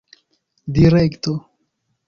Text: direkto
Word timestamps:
direkto 0.77 1.33